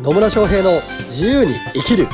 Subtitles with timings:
[0.00, 2.06] 野村翔平の自由に生きる。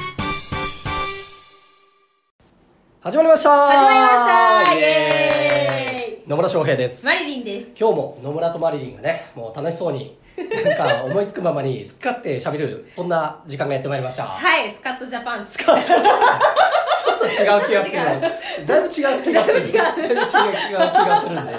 [3.00, 3.50] 始まりました。
[3.50, 4.74] 始まりました。
[4.74, 6.28] イエーイ。
[6.28, 7.04] 野村翔平です。
[7.04, 7.66] マリリンです。
[7.78, 10.16] 今日も野村とマリリンがねもう楽しそうに
[10.64, 14.24] なんか 思いつくままに好き勝手喋るそんな時間がやってまいりました。
[14.24, 15.44] はい、スカットジャパン。
[15.44, 19.52] ちょっとちょっと違う気がするだいぶ違う気がする。
[19.52, 21.54] だいぶ違うだいぶ違う気がするんで。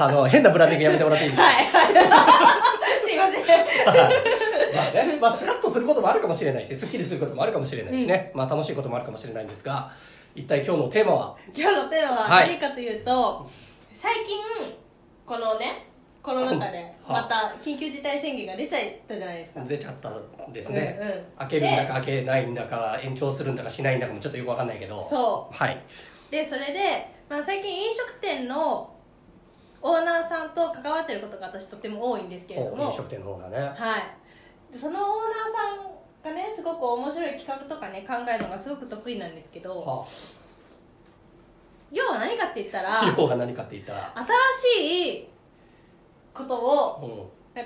[0.00, 1.48] あの変なブランディングやめてもらっていいですか？
[1.48, 1.66] はい。
[3.08, 4.47] すいません。
[4.74, 9.92] まあね、まあ、スカッとすることもあるかもしれないし、すっきりすることもあるかもしれないしね、まあ、楽しいこともあるかもしれないんですが、
[10.34, 12.48] 一体今日のテーマは、今日のテーマははい。
[12.48, 13.48] 何かというと、
[13.94, 14.38] 最近、
[15.26, 15.88] このね、
[16.22, 19.60] コロナ禍で、 はまた緊急事態宣言が出ちゃったじゃないですか。
[19.64, 21.24] 出ちゃったんですね、うんうん。
[21.38, 25.78] 開けるんだか開けないんだか、延長するんだかしないんだかもちょっとよくわかんないけど、そはい。
[26.30, 28.90] で、それで、まあ、最近飲食店の
[29.80, 34.17] オーナーさんと関わってることが私とても多いんですけれども、飲食店の方がね、はい、で
[34.76, 40.06] そのオーナーさんがねすごく面白い企画とかね考えるのがすごく得意なんですけどは
[41.90, 44.12] 要は何かって言ったらあ、 要は何かって言ったら、
[44.60, 45.28] 新しい
[46.34, 47.38] ことをうん。
[47.58, 47.64] 考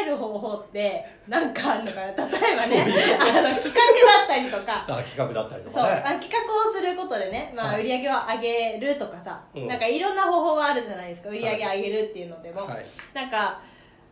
[0.00, 2.06] える方法って何かあるのかな。
[2.06, 2.86] 例えばね
[3.20, 4.86] あの企画だったりとか。
[4.88, 6.20] あ企画だったりとそうあかね。
[6.20, 6.38] 企画
[6.70, 7.82] をすることでね、まあ、はい。
[7.82, 9.68] 売り上げを上げるとかさ、うん。
[9.68, 11.28] なんかいろんな方法があるじゃないですか。
[11.28, 12.86] 売り上げ上げるっていうのでも、はい。
[13.12, 13.60] なんか、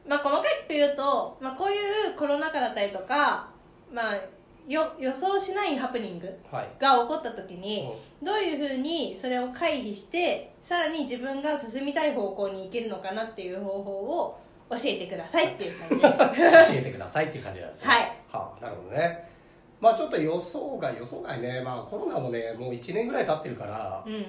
[0.06, 3.48] まあ、細かく言うと、まあ、こういうコロナ禍だったりとか、
[3.92, 4.14] まあ、
[4.66, 6.68] よ予想しないハプニングはい。
[6.80, 7.88] が起こった時に、
[8.22, 14.38] どういうふうにそれを回避してさらに自分が進みたい方向に行けるのかなっていう方法を
[14.70, 17.86] 教えてくださいっていう感じです 教えてくださいっていう感じなんですね。
[17.88, 18.00] はい。
[18.30, 19.28] はあ、なるほどね。
[19.80, 24.26] まあちょっと予想外、予想外ね、まあコロナもね、もう1年ぐらい経ってるから、うん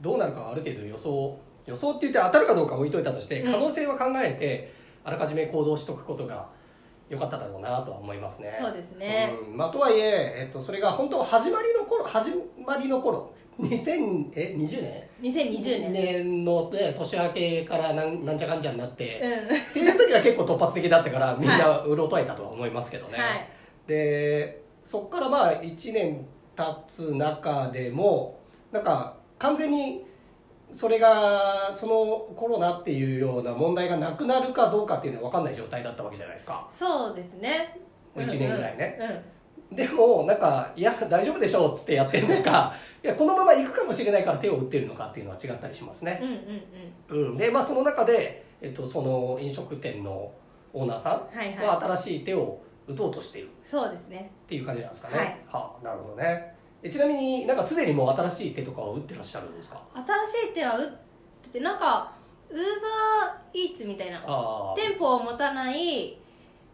[0.00, 1.36] どうなるかはある程度予想
[1.68, 3.52] 予想って言って当たるかどうかは置いといたとしてうん。
[3.52, 4.72] 可能性は考えて、
[5.04, 6.48] あらかじめ行動しとくことが
[7.08, 8.58] 良かっただろうなとは思いますね。
[8.60, 9.34] そうですね。
[9.50, 9.56] うん。
[9.56, 12.32] まあ、とはいえ、えっと、それが本当始まりの頃始
[12.66, 15.92] まりの頃2020え20年？2020年。
[15.92, 19.56] 年の、ね、年明けからなんなんちゃかんちゃになって、うん。
[19.56, 23.48] っていう時は結構突発的だったからみんなうろとえたとは思いますけどね、はい。
[23.86, 26.26] でそこからまあ1年
[26.56, 28.40] 経つ中でも
[28.72, 30.04] なんか完全に
[30.72, 36.66] それがそのコロナっていうような問題がなくなるかどうかっていうのは分かんない状態だったわけじゃないですか。
[36.70, 37.80] そうですね。
[38.14, 39.76] 1年ぐらいね、うんうん。
[39.76, 46.20] でもなんかいや大丈夫でしょうっつってやってるのか いやこのまま行くかもしれないから手を打ってるのかっていうのは違ったりしますね、
[47.10, 47.30] うんうんうん。
[47.30, 50.30] うん、でまあその中で、えっと、その飲食店の
[50.72, 53.50] オーナーさんは新しい手を打とうとしている。
[53.62, 54.30] そうですね。
[54.44, 55.18] っていう感じなんですかね。
[55.18, 55.38] はい。
[55.48, 56.57] はあ、なるほどね。
[56.82, 59.82] えちなみになんかすでにもう新しい手とかを打ってらっしゃるんですか？
[59.94, 60.88] 新しい手は打っ
[61.42, 62.12] ててなんか
[62.50, 64.20] ウーバーイーツみたいな。
[64.76, 66.18] 店舗を持たない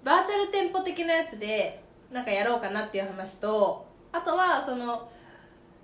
[0.05, 1.83] バーチャル店舗的なやつで
[2.13, 5.09] なんかやろうかなっていう話とあとはその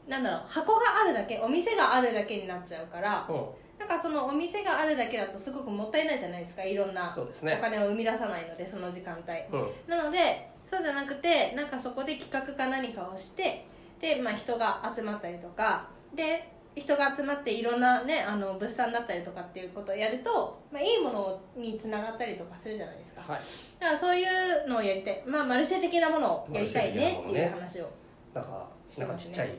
[0.06, 3.46] なんだろう箱があるだけお店があるだけになっちゃうからうん、
[3.78, 7.58] なんかそのお店があるだけだとすごくもったいないじゃないですかいろんなおそうですね。
[7.60, 13.66] 金を生み出さないのでその時間帯うん、なのでそうじゃなくてなんかそこで企画か何かをして
[14.00, 23.20] で、まあ、人が集まったりとかで人が集まっていろんなねあの物産だったりとかっていうことをやると、まあ、いいものにつながったりとかするじゃないですか。
[23.20, 23.40] はい。
[23.80, 27.90] だからそういうのをやりたい、まあ、マルシェ的なものをやりたいねっていう話を。
[28.32, 28.68] なんか
[28.98, 29.50] なんかちっちゃい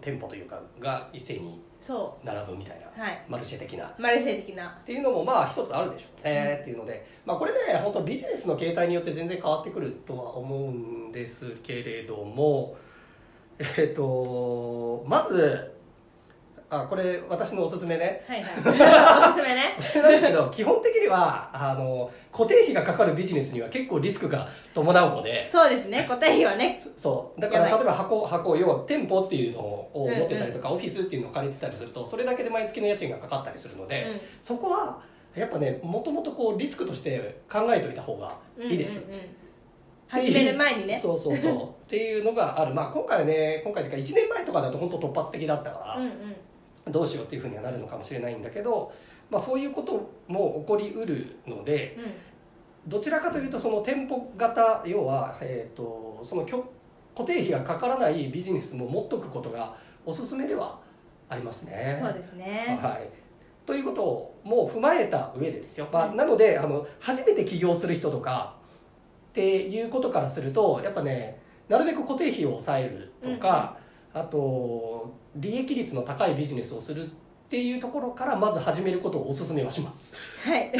[0.00, 3.24] 店舗というかが一斉にそ並ぶみたいな、うはい。
[3.28, 3.86] マルシェ的な。
[3.86, 4.70] っマルシェ的な。
[4.84, 6.08] ていうのもまあ一つあるでしょ。
[6.20, 12.76] うね、っていうので、まあこれね本当ビジネスの形態によって全然変わってくるとは思うんですけれども、
[13.76, 15.70] えっ、とまず
[16.70, 18.24] あこれ私のおすすめね。
[18.28, 19.28] はいはい。
[19.28, 19.74] おすすめね。
[19.80, 25.48] それなんですけど基本的にはあの固定費がかかるビジネスには結構リスクが伴うので。
[25.50, 26.06] そうですね。
[26.08, 26.80] 答えはね。
[26.96, 27.40] そう。
[27.40, 34.20] だから例えば箱箱要は店舗っていうのを持ってたりとか、オフィスっていうのを借りてたりするとそれだけで毎月の家賃がかかったりするので、うん。
[34.40, 35.00] そこは
[35.34, 39.28] やっぱねもともとこうリスクとして考えておいた方がいいです、うんうんうん
[40.10, 40.98] 始める前にね。
[41.00, 41.68] そうそうそう。
[41.86, 42.74] っていうのがある。
[42.74, 46.04] まあ今回はね今回というか1年前とかだと本当突発的だったから、うん
[46.86, 46.92] うん。
[46.92, 48.90] どうしようっていうふうにはなるのかもしれないんだけど、
[49.30, 52.12] まあ、そういうことも起こりうるのでうん。
[52.90, 56.64] どちらかというとその店舗型要は、えー、とそのきょ
[57.14, 59.74] 固定費がかからないビジネスも持っとくことが
[60.06, 60.78] おすすめでは
[61.28, 61.98] ありますね。
[62.02, 62.78] そうですね。
[62.82, 63.08] はい、
[63.66, 68.56] ということをもう踏まえた上でですよ、まあ、うんなのであの初めて起業する人とか
[69.30, 73.76] っていうことからするとやっぱねなるべく固定費を抑えるとか、
[74.12, 77.10] あと利益率の高いビジネスをするっ
[77.50, 80.14] っていうところからまず始めることをお勧めはします。
[80.44, 80.68] はい。
[80.70, 80.72] っ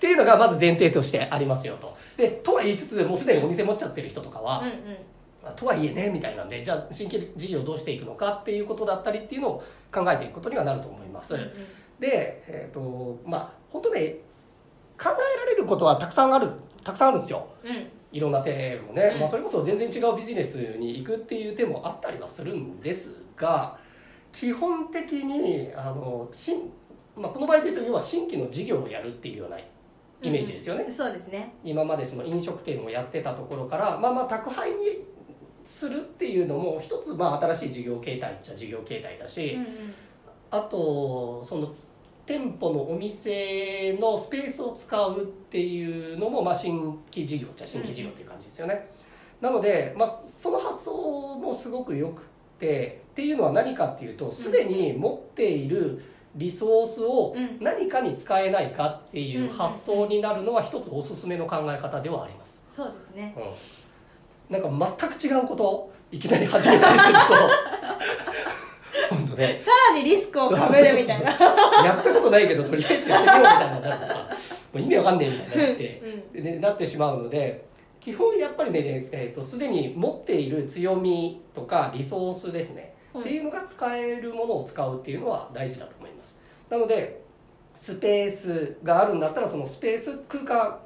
[0.00, 1.96] ていうのがまず前提としてありますよと。
[2.16, 5.54] で、とは言いつつ、もうすでにお店持っちゃってる人とかは、うんうん。
[5.54, 9.62] とはいえねみたいなんでじゃあ新規事業をどうしていくのかっていうことだったりっていうのを
[9.92, 11.50] 考えていくことにはなると思います、うんうん。
[12.00, 14.16] でえっ、とまあ本当ね
[15.00, 16.50] 考えられることはたくさんある
[16.84, 17.48] たくさんあるんですよ。
[17.64, 17.88] うん。
[18.10, 19.20] いろんな手もね、うん。
[19.20, 23.78] まあ、それこそ全然違うビジネスに行くっていう手もあったりはするんですが
[24.32, 26.70] 基本的にあの新、
[27.16, 29.64] まあ、この場合で言うと要は新規の事業をやるっていうようなイ
[30.22, 31.54] メージですよね、うんそうですね。
[31.62, 35.04] 今までその飲食店をやってたところからまあまあ宅配に
[35.64, 39.94] するっていうのも一つまあ新しい事業形態っちゃ事業形態だし、うんうん。
[40.50, 41.74] あとその
[42.28, 48.90] 店舗のお店のスペースを使うっていうのもまあ新規事業っちゃ新規事業っていう感じですよね、
[49.40, 52.24] なので、まあ、その発想もすごくよく
[52.60, 56.02] てっていうのは何かっていうとすでに持っている
[56.34, 57.56] リソースをうん。
[57.60, 62.62] 何かに使えないかっていう発想になるのは一つおすすめの考え方ではあります。
[62.68, 63.34] そうですね。
[64.50, 67.18] うん、なんか全く違うことをいきなり始めたりすると
[69.08, 69.58] 本当ね。
[69.60, 71.30] さらにリスクをかぶるみたいな。
[71.84, 74.28] やったことないけどとりあえずやってみようみたいになるとさ。
[74.72, 76.02] もう意味わかんねえみたいになって。
[76.34, 77.66] うんでなってしまうので
[78.00, 83.20] 基本やっぱりねえーとすでに持っている強みとかリソースですね、うん。
[83.22, 86.36] っていうのが使えるものを使うっていうのは大事だと思います。
[86.70, 87.20] なので
[87.74, 90.78] スペースがあるんだったらそのスペース空間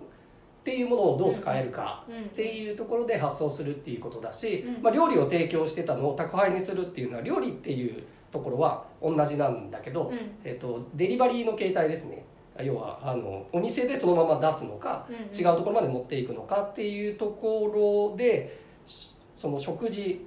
[0.62, 4.82] っていうものをどう使えるか、うんっていうところで発送するっていうことだし、うん。
[4.82, 10.18] まあ、料理を提供してたのを宅配にするっていうのは料理っていうところは同じなんだけど、うん。
[10.44, 12.24] えっとデリバリーの形態ですね。
[12.62, 15.22] 要はあのお店でそのまま出すのか、うんうん。
[15.36, 18.56] 違うところまで持っていくのかっていうところで
[18.86, 20.24] しその食事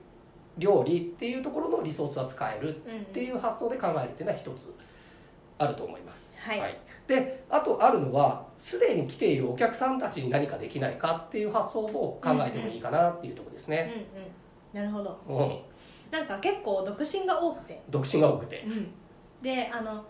[0.57, 4.73] 料理っていうところのリソースは使えるうんっていう発想で考えるっていうのは一つ
[5.57, 6.33] あると思います。
[6.51, 6.77] はい。
[7.07, 13.83] であとあるのはすでに来ているお客さんたちに何かできないかっていう発想を考えてもいいかなっていうところですうんうん。
[13.83, 13.99] ね、
[14.73, 15.19] なるほど。
[15.27, 15.59] うん。
[16.11, 17.81] なんか結構独身が多くて。
[17.89, 18.63] 独身が多くて、
[19.41, 20.03] であの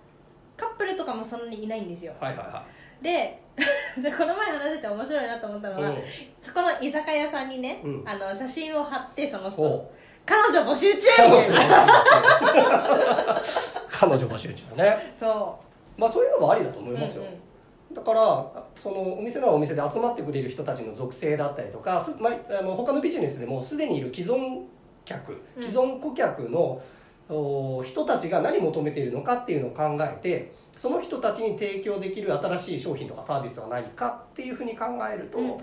[0.56, 2.14] カップルとかもそんなにいないんですよ。
[2.20, 2.66] はいはいは
[3.02, 3.42] で
[4.02, 6.04] でこの前話してて面白いなと思ったのは、い、
[6.42, 8.04] そこの居酒屋さんにね、うん。
[8.06, 9.92] あの写真を貼ってそのうん、人お
[10.26, 13.42] 彼女募集中みたいな。
[13.90, 14.76] 彼女募集中。
[14.76, 15.14] ね。
[15.16, 15.60] そ
[15.98, 17.94] まあそういうのもありだと思ういますよ、うんうん。
[17.94, 24.64] だからそのお店ならお店で集まってくれる人たちの属性だったりとか、すまあ、あの他のビジネスでもすでにいる既存
[25.06, 25.64] 客うん。
[25.64, 26.82] 既存顧客の、
[27.28, 35.60] お人たちが何求めているのかっていうのを考えてその人たちに提供できる新しい商品とかサービスは何かっていうふうに考えると、うんうんうん。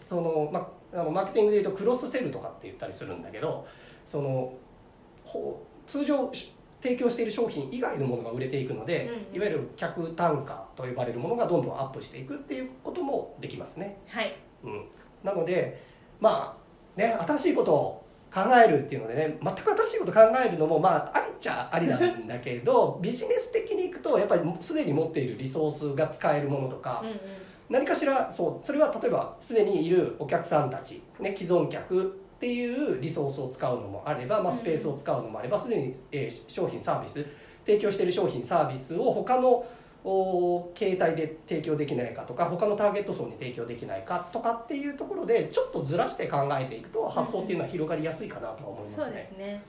[0.00, 3.66] そのまあ、あのマーケティングでいうとクロスセルとかって言ったりするんだけど
[4.04, 4.52] その
[5.24, 9.36] ほ通常し提供している商品以外のものが売れていくので、うんうん。
[9.36, 13.98] いわゆる客単価と呼ばれるものがどんどんアップしていくっていうこともできますね。
[14.06, 14.36] はい。
[14.64, 14.84] うん、
[15.22, 15.82] なので
[16.20, 16.56] ま
[16.96, 27.20] あね新しいことを考えるっていうのでね全く新しいこと考えるのもまあありっちゃありなんだけど ビジネス的にいくとやっぱりすでに持っているリソースが使えるものとか、うんうん。
[27.70, 37.26] 何かしらそうそれは例えばすでにいるお客さんたち、ね、既存客っていうリソースを使うのもあれば、まあ、スペースを使うのもあればすでに、えー商品サービス
[37.66, 39.66] 提供している商品サービスを他の
[40.04, 49.30] お形態で提供できないかとか他のターゲット層に提供できないかとかっていうところでちょっとずらして考えていくと発想っていうのは広がりやすいかなとは思いまそうすね。
[49.32, 49.62] ですね。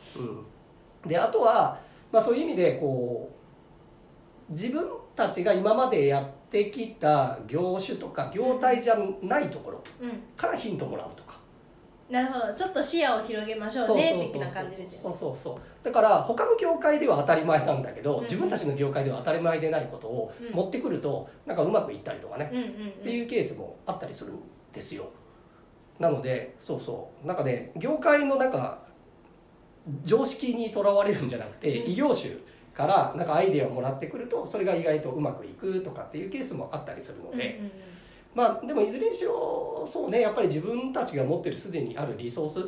[1.04, 1.80] うん、であとは、
[2.12, 3.32] まあ、そういう意味でこ
[4.50, 11.39] う自分たちが今までやってきた業種とか業態じゃないところうんからヒントもらうとか、
[12.10, 12.54] なるほど。
[12.54, 15.16] ちょっと視野を広げましょうね的な感じですよね。
[15.16, 15.86] そうそうそう。
[15.86, 18.24] だから他の業界では当たり前なんだけど、うん。
[18.24, 20.52] 自分たちの業界では当たり前でないことをうん。
[20.52, 24.40] 持ってくるとなんかうまくいったりとかね、うんうんっていうケースもあったりするん
[24.74, 25.10] ですよ。
[26.00, 27.28] なのでそうそう。
[27.28, 28.84] なんかね業界のなんか
[30.04, 31.92] 常識にとらわれるんじゃなくて、うん。
[31.92, 32.34] 異業種
[32.74, 37.72] からなんかアイデアをもらってくるとそれが意外とうまくいくとかっていうケースもあったりするのうんで、うんうん
[38.40, 42.64] まあでもいずれにしろそうねやっぱり自分たちが持ってるすでにあるリソースっ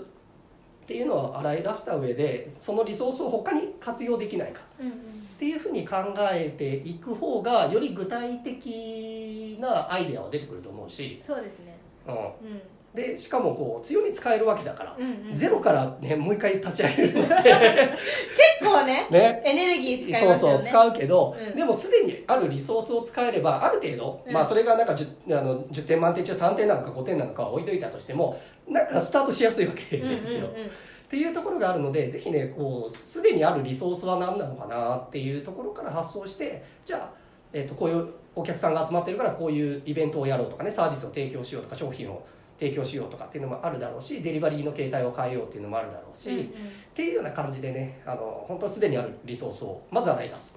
[0.86, 5.96] ていうのを洗い出した上でそのリソースを他に活用できないかっていうふうに考
[6.30, 11.78] えていく方がより具体的なアイデアは出てくると思うし、そうですね。
[12.06, 12.62] うん、うん
[12.94, 15.36] でしかもこう強み使えるわけだから、うんうん。
[15.36, 17.34] ゼロからねもう一回立ち上げるのって。
[17.44, 19.42] 結構ねね。
[19.46, 20.62] エネルギー使いそうますよね。
[20.62, 21.56] そう使うけど、うん。
[21.56, 24.34] でもすでにあるリソースを使えればある程度、うん。
[24.34, 30.70] まあそれがなんか 10, あの10点満点中3点なのか5点なのかは置いといたとしてもなんかスタートしやすいわけですよ、うんうんうんっ
[31.12, 37.12] っていうところがあるのでぜひねこうすでにあるリソースは何なのかなっていうところから発想してじゃあ、
[37.52, 42.24] えー、とこういうお客さんが集まってるからこういうイベントをやろうとかねサービスを提供しようとか商品を
[42.62, 46.44] 提供しようとかっていうのもあるだろうしデリバリーの形態を変えようっていうのもあるだろうし、うんうん。
[46.44, 46.48] っ
[46.94, 50.54] ていうような感じでねあの本当はすでにあるリソースをまずは洗い出す。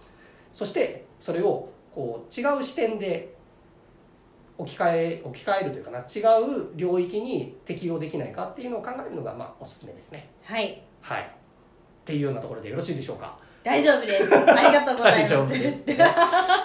[0.53, 3.35] そしてそれをこう違う視点で
[4.59, 10.29] 置き換え置き換えるというかな違う領域に適用できないかっていうのを考えるのがまあおすすめですね。
[10.43, 10.83] はい。
[11.01, 11.23] はい。
[11.23, 11.27] っ
[12.05, 13.39] ていうようなところでよろしいでしょうか？
[13.65, 14.35] 大丈夫です。
[14.35, 15.33] ありがとうございます。
[15.33, 15.83] 大丈夫です。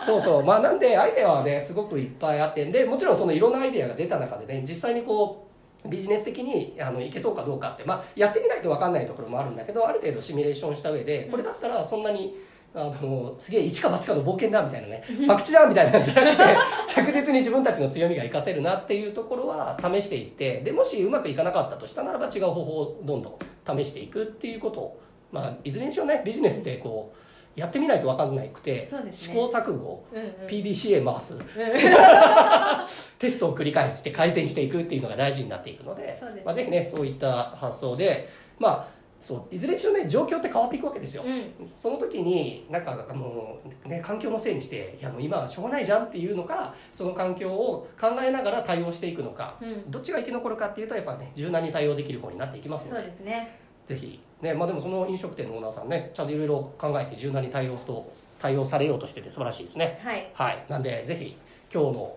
[0.06, 0.44] そうそう。
[0.44, 5.46] まあなんでアイデアはねすごくいっぱいあってでもちろんそのいろんなアイデアが出た中でね実際にこ
[5.86, 12.38] うビジネス的にあのいけそうかどうかって、まあ、やってみないと分かんないところもあるんだけどある程度シミュレーションした上でこれだったらそんなに
[12.76, 16.44] あのすげえ一か八かの冒険だみたいなね 博打だみたいなんじゃなくて
[16.86, 25.00] 着実に自分たちの強みが活かせるなっていうところは試していってでもしうまくいかなかったとしたならば違う方法をどんどん試していくっていうことを、
[25.32, 27.20] まあ、いずれにしろねビジネスってこう
[27.60, 28.88] やってみないと分かんなくて、ね。
[29.12, 30.30] 試行錯誤うんうん。
[30.48, 31.36] PDCA 回す
[33.20, 36.20] テストを繰り返して改善していくっていうのが大事になっていくのでね。
[36.46, 41.68] まあ、ぜひねそういった発想でまあそういずれにしろね状況って変わっていくわけですよ、うん。
[41.68, 49.92] その時になんかあの、ね、環境のせいにしていやもう今はしょうがないじゃんっていうのかその環境を考えながら対応していくのか、うん。
[49.92, 54.20] どっちが生き残るかっていうとやっぱね柔軟に対応できる方になっていきますのそうでですねぜひ。
[54.42, 60.00] ねまあでもその飲食店のオーナーさんねちゃんといろいろ考えて柔軟に対応と対応されようとしてて素晴らしいですね。
[60.04, 60.32] はい。
[60.34, 60.66] はい。
[60.70, 61.36] なんでぜひ
[61.74, 62.16] 今日の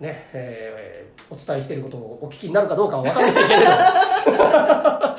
[0.00, 5.16] ね、えーお伝えしていることをお聞きになるかどうかは分からないけれど は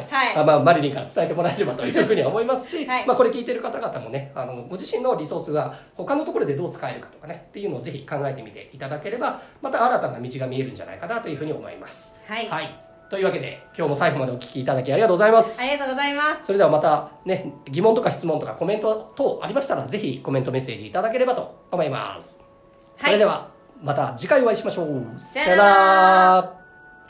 [0.00, 0.36] い、はい。
[0.36, 3.06] あまあ、マリリンから伝えてもらえればというふうには思いますし、はい。
[3.06, 12.14] まあ、これ聞いてる方々もねあのご自身のリソースが他のところでどう使えるかとかねっていうのをぜひ考えてみていただければまた新たな道が見えるんじゃないかなというふうに思います。
[12.26, 12.78] はい、はい、
[13.10, 15.60] というわけで今日も最後までお聞きいただきありがとうございます。
[15.60, 16.46] ありがとうございます。
[16.46, 22.38] それではまたね疑問とか質問とかコメント等ありましたらぜひコメントメッセージいただければと思います、
[22.98, 23.10] はい。
[23.10, 23.50] それでは
[23.82, 25.18] また次回お会いしましょう。
[25.18, 26.59] さよなら